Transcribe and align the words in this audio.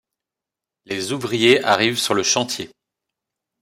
les 0.85 1.11
ouvriers 1.11 1.63
arrivent 1.63 1.99
sur 1.99 2.15
le 2.15 2.23
chantier 2.23 2.71